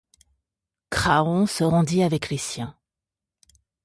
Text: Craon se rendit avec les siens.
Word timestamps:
Craon 0.89 1.45
se 1.45 1.63
rendit 1.63 2.01
avec 2.01 2.31
les 2.31 2.39
siens. 2.39 2.75